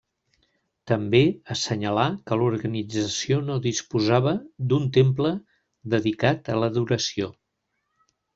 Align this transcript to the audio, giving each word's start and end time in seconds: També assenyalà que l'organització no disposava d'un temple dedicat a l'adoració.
També 0.91 1.19
assenyalà 1.55 2.05
que 2.31 2.37
l'organització 2.43 3.37
no 3.51 3.59
disposava 3.67 4.33
d'un 4.73 4.89
temple 4.97 5.35
dedicat 5.97 6.51
a 6.55 6.59
l'adoració. 6.63 7.31